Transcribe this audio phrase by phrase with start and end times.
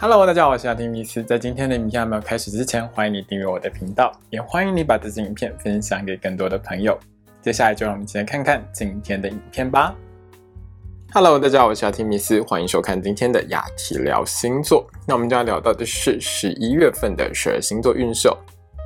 [0.00, 1.24] Hello，大家好，我是阿丁米斯。
[1.24, 6.96] 在今天的影片还没有开始之前，欢迎你订阅我的频道，也欢迎你把这支影片分享给更多的朋友。
[7.42, 9.92] 接下来就让我们一起来看看今天的影片吧。
[11.12, 14.88] Hello，大家好，我是阿提米斯，欢迎收看今天的雅提聊星座。
[15.04, 18.28] 那我们就要聊到的是十一月份的十二星座运势。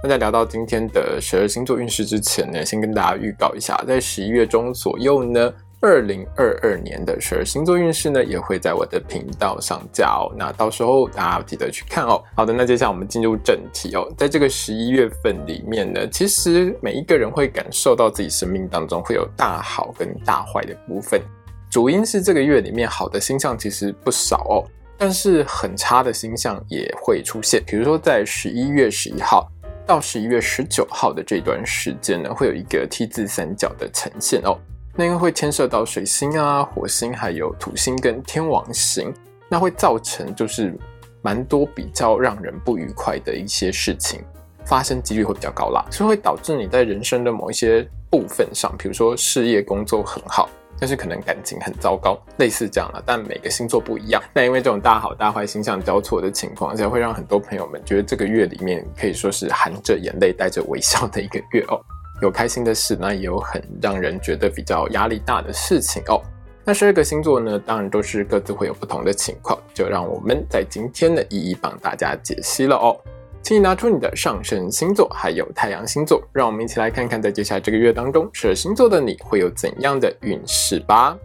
[0.02, 5.52] 那在聊到今天的十二星座运势之前呢，先跟大家预告一下，在十一月中左右呢。
[5.82, 10.32] 二零二二年的十二星座运势呢，也会在我的频道上架哦。
[10.38, 12.22] 那到时候大家记得去看哦。
[12.36, 14.08] 好的，那接下来我们进入正题哦。
[14.16, 21.20] 在这个十一月份里面呢，其实每一个人会感受到自己生命当中会有大好跟大坏的部分。
[21.68, 24.62] 主因是这个月里面好的星象其实不少哦，
[24.96, 27.60] 但是很差的星象也会出现。
[27.66, 29.50] 比如说在十一月十一号
[29.84, 34.56] 到十一月十九号的这段时间呢，会有一个 T 字三角的呈现哦。
[34.94, 39.12] 那因为会牵涉到水星啊、火星，还有土星跟天王星，
[39.48, 40.76] 那会造成就是
[41.22, 44.22] 蛮多比较让人不愉快的一些事情
[44.64, 53.02] 发生几率会比较高啦，所以会导致你在人生的某一些部分上，比如说事业工作很好，但是可能感情很糟糕，类似这样了。
[53.06, 61.80] 但每个星座不一样，那因为这种大好大坏星象交错的情况下，会让很多朋友们觉得这个月里面可以说是含着眼泪带着微笑的一个月哦。
[62.22, 66.22] 有开心的事，那也有很让人觉得比较压力大的事情哦。
[66.64, 72.96] 那十二个星座呢，当然都是各自会有不同的情况，就让我们在今天的一一帮大家解析了哦。
[73.42, 81.18] 请你拿出你的上升星座，还有太阳星座，让我们一起来看看，在接下来这个月当中，十二星座的你会有怎样的运势吧。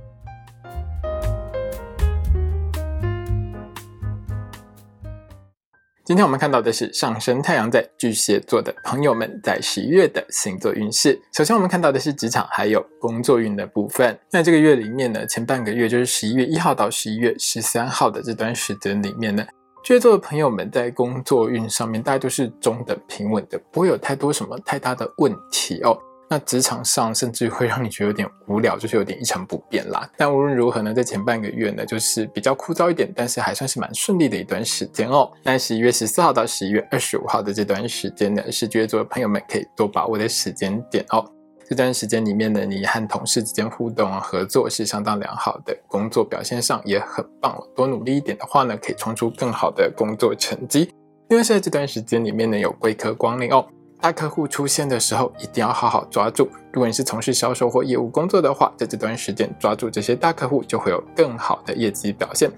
[6.07, 11.21] 今天我们看到的是上升太阳在巨蟹座的朋友们在十一月的星座运势。
[11.33, 14.17] 首先，我们看到的是职场还有工作运的部分。
[14.31, 19.45] 那这个月里面呢，前半个月就是十一月一号到十一月十三号的这段时间里面呢，
[19.83, 25.99] 巨蟹座的朋友们在工作运上面大概都是中等平稳的，不会有太多什么太大的问题哦。
[26.29, 30.09] 那职场上甚至会让你觉得有点无聊，就是有点一成不变啦。
[30.17, 35.31] 但无论如何呢，在前半个月呢，就是比较枯燥一点，但是还算是蛮顺利的一段时间哦。
[35.43, 41.25] 那十一月十四号到十一月二十五号的这段时间呢，是巨蟹座的朋友们可以多把握的时间点哦。
[41.69, 47.57] 这段时间里面呢，你和同事之间互动、合作是相当良好的，工作表现上也很棒。
[47.75, 50.89] 多努力一点的话呢，可以冲出更好的工作成绩。
[51.29, 53.65] 因为是在这段时间里面呢，有贵客光临哦。
[53.99, 56.47] 大客户出现的时候，一定要好好抓住。
[56.71, 62.49] 如果你是从事销售或业务工作的话，在这段时间抓住这些大客户，就会有更好的业绩表现。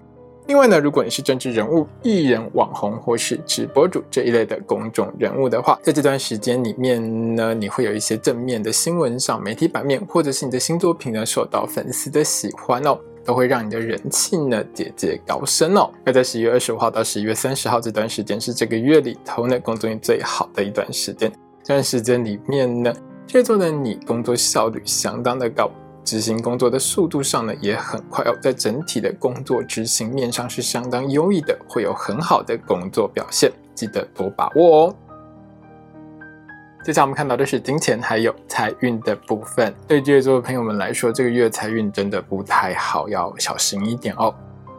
[0.48, 13.00] 另外呢，如果你是政治人物、艺人、网红或是直播主这一类的公众人物的话，在这段时间里面呢，你会有一些正面的新闻上、媒体版面，或者是你的新作品呢受到粉丝的喜欢哦。
[13.26, 15.92] 都会让你的人气呢节节高升哦。
[16.06, 21.32] 那在十一月二十五号到十一月三十号这段时间是这个月里头呢工作运最好的一段时间。
[21.64, 22.94] 这段时间里面呢，
[23.28, 25.70] 这座的你工作效率相当的高，
[26.04, 28.36] 执行工作的速度上呢也很快哦。
[28.42, 34.96] 在整体的工作执行面上是相当优异的，会有很好的工作表现，记得多把握哦。
[36.82, 39.74] 接下来我们看到的是金钱还有财运的部分。
[39.86, 44.34] 对巨蟹座的朋友们来说，这个月财运真的不太好，要小心一点哦。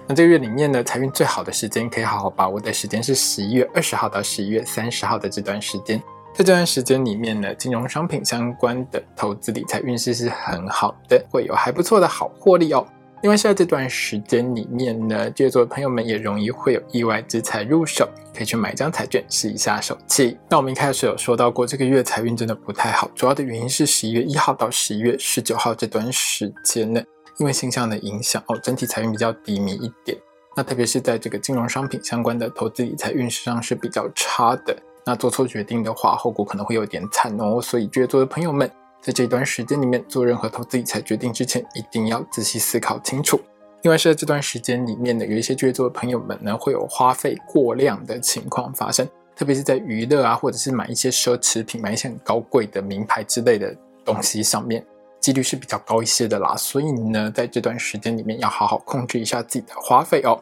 [0.08, 6.02] 那这个月里面呢，财运最好的时间可以好好把握的时间是十一月二十号到十一月三十号的这段时间。
[6.32, 12.86] 在这段时间里面呢，金融商品相关的投资理财运势是很好的，会有还不错的好获利哦。
[13.22, 20.38] 另外，在这段时间里面呢，巨蟹座的朋友们也容易会有意外之财入手，可以去买一张彩券试一下手气。
[20.48, 27.02] 那我们一开始有说到过，这个月财运真的不太好，主要的原因是十一月一号到十一月十九号这段时间呢，
[27.36, 30.16] 因为星象的影响哦，整体财运比较低迷一点。
[30.56, 34.74] 那特别是在这个金融商品相关的投资理财运势上是比较差的。
[35.04, 37.60] 那做错决定的话，后果可能会有点惨哦。
[37.60, 38.70] 所以巨蟹座的朋友们。
[39.00, 43.40] 在这段时间里面，做任何投资理财决定之前，一定要仔细思考清楚。
[43.82, 53.74] 另外是在这段时间里面呢，有一些巨蟹座的朋友们呢，会有花费过量的情况发生，特别是在娱乐啊，或者是买一些奢侈品、买一些很高贵的名牌之类的
[54.04, 54.84] 东西上面，
[55.18, 56.54] 几率是比较高一些的啦。
[56.58, 60.38] 所以呢，在这段时间里面，要好好控制一下自己的花费哦。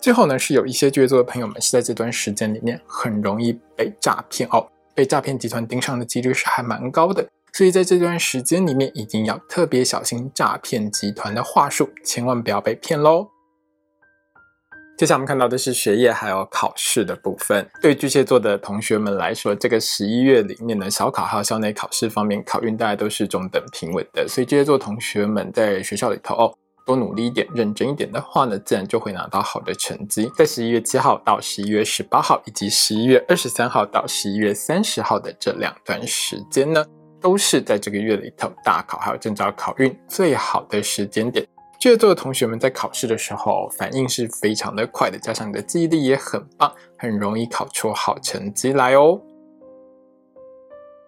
[0.00, 4.66] 最后呢，是有一些巨蟹座的朋友们是在这段时间里面很容易被诈骗哦，
[4.96, 7.24] 被诈骗集团盯上的几率是还蛮高的。
[7.52, 13.28] 所以在这段时间里面，一定要特别小心诈骗集团的话术，千万不要被骗喽。
[14.96, 17.66] 接下来我们看到的是学业还有考试的部分。
[17.80, 24.28] 对巨蟹座的同学们来说，这个十一月里面的小考还有校内考试方面，考运大家都是中等平稳的。
[24.28, 26.54] 所以巨蟹座同学们在学校里头哦，
[26.84, 30.30] 多努力一点、认真一点的话呢，自然就会拿到好的成绩。
[30.36, 36.84] 在十一月七号到十一月十八号，以及十一月二十三号到十一月三十号的这两段时间呢，
[37.20, 41.46] 都是在这个月里头大考还有正招考运最好的时间点。
[41.78, 49.20] 巨蟹座的同学们在考试的时候反应是非常的快的，加上你的记忆力也很棒，很容易考出好成绩来哦。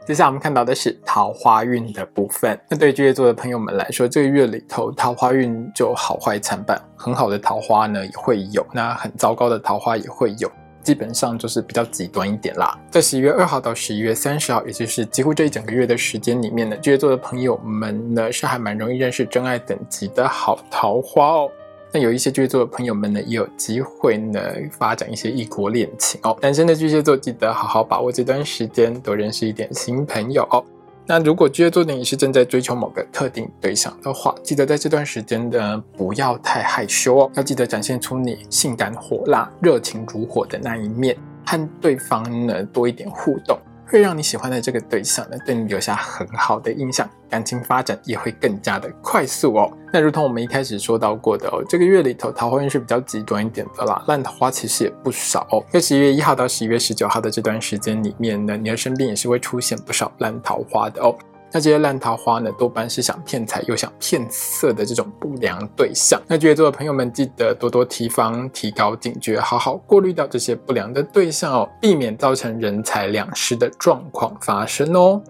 [0.04, 2.58] 接下来我们看到的是桃花运的部分。
[2.68, 10.50] 那对巨蟹座的朋友们来说，这个月里头桃花运就好坏参半，很好的桃花呢也会有，那很糟糕的桃花也会有，
[10.82, 12.78] 基本上就是比较极端一点啦。
[12.90, 21.50] 在十一月二号到十一月三十号，也就是几乎这一整个月的时间里面呢，巨蟹座的朋友们呢是还蛮容易认识真爱等级的好桃花哦。
[21.94, 24.40] 那有一些巨蟹座的朋友们呢，也有机会呢
[24.70, 26.36] 发展一些异国恋情哦。
[26.40, 30.64] 单身的巨蟹座记得好好把握这段时间，多认识一点新朋友哦。
[31.04, 43.58] 那如果巨蟹座的你是正在追求某个特定对象的话，记得在这段时间呢不要太害羞哦，要记得展现出你性感火辣、热情如火的那一面，和对方呢多一点互动。
[43.86, 49.70] 会让你喜欢的这个对象呢，对你留下很好的印象，感情发展也会更加的快速哦。
[49.92, 55.62] 那如同我们一开始说到过的哦，这个月里头桃花运是比较极端一点的啦，烂桃花其实也不少哦。
[55.70, 61.14] 在十一月一号到十一月十九号的这段时间里面呢，你的身边也是会出现不少烂桃花的哦。
[61.54, 66.18] 那这些烂桃花呢，多半是想骗财又想骗色的这种不良对象。
[66.26, 75.20] 那巨蟹座的朋友们，记得多多提防，提高警觉，好好过滤掉这些不良的对象哦，避免造成人财两失的状况发生哦。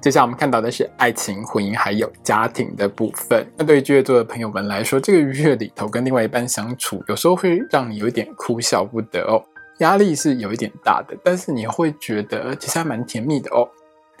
[0.00, 3.46] 接下来我们看到的是爱情、婚姻还有家庭的部分。
[3.56, 9.40] 那对于巨蟹座的朋友们来说，这个月里头跟另外一半相处，有时候会让你有一点哭笑不得哦，
[9.78, 13.68] 压力是有一点大的，但是你会觉得其实还蛮甜蜜的哦。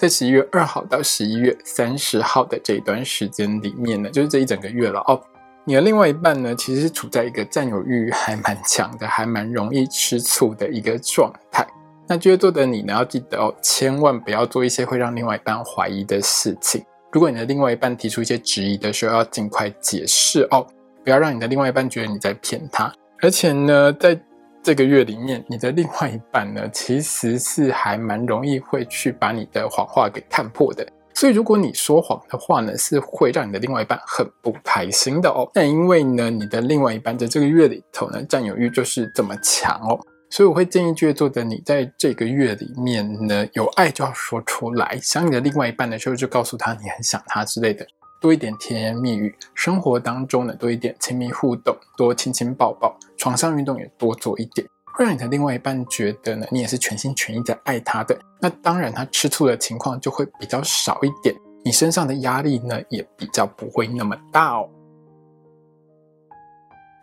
[0.00, 5.20] 在十一月二号到十一月三十号的这一段时间里面呢，就是这一整个月了哦。
[5.66, 11.66] 你的另外一半呢，其实是处在一个占有欲还蛮强的，还蛮容易吃醋的一个状态。
[12.08, 16.82] 那巨蟹座的你呢，要记得哦，千万不要做一些会让另外一半怀疑的事情。
[17.12, 20.66] 如果你的另外一半提出一些质疑的时候，要尽快解释哦，
[21.04, 22.90] 不要让你的另外一半觉得你在骗他。
[23.20, 24.18] 而且呢，在
[24.62, 30.86] 这个月里面，你的另外一半呢，其实是还蛮容易会去把你的谎话给看破的。
[31.14, 35.50] 所以，如果你说谎的话呢，是会让你的另外一半很不开心的哦。
[35.52, 39.98] 但因为呢，你的另外一半在这个月里头呢，占有欲就是这么强哦，
[40.30, 44.98] 所以我会建议巨蟹座的你，在这个月里面呢，有爱就要说出来。
[45.02, 47.86] 想你的另外一半的时候，就告诉他你很想他之类的，
[48.20, 49.34] 多一点甜言蜜语。
[49.54, 52.94] 生活当中呢，多一点亲密互动，多亲亲抱抱。
[53.16, 58.18] 床上运动也多做一点，会让你的另外一半觉得呢，你也是全心全意在爱他的。
[58.40, 61.34] 那当然，他吃醋的情况就会比较少一点，
[61.64, 64.68] 你身上的压力呢也比较不会那么大哦。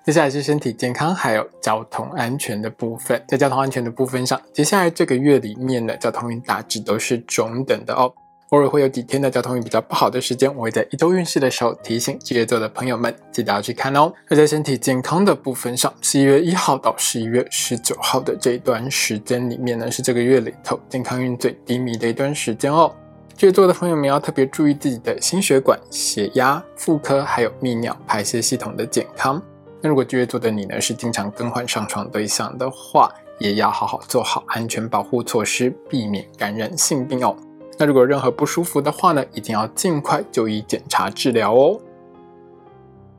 [0.04, 8.14] 接下来是身体健康还有交通安全的部分，在交通安全的部分上，接下来这个月里面呢，交通运大致都是中等的哦。
[8.52, 14.14] 偶尔会有几天的交通运比较不好的时间，我会在一周运势的时候提醒巨蟹座的朋友们，记得要去看哦。
[14.30, 22.90] 而在身体健康的部分上，十一月一号到十一月十九号的这一段时间里面呢，是这个月里头健康运最低迷的一段时间哦。
[23.36, 29.42] 巨蟹座的朋友们要特别注意自己的心血管、血压、妇科还有泌尿排泄系统的健康。
[29.82, 37.36] 那如果巨蟹座的你呢，是经常更换上床对象的话，也要好好做好安全保护措施，避免感染性病哦。
[37.78, 41.80] 那如果任何不舒服的话呢，一定要尽快就医检查治疗哦。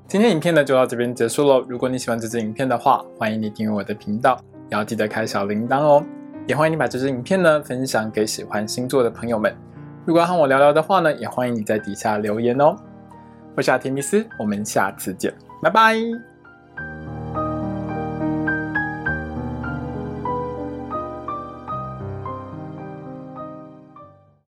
[0.06, 1.64] 今天影片呢就到这边结束喽。
[1.68, 4.36] 如果你喜欢这支影片的话，欢迎你订阅我的频道，
[4.70, 6.04] 也要记得开小铃铛哦。
[6.46, 9.54] 也欢迎你把这支影片呢分享给喜欢星座的朋友们。
[10.06, 12.74] 如果要和我聊聊的话呢，也欢迎你在底下留言哦。
[13.54, 16.27] 我是阿提米斯，我们下次见，拜拜。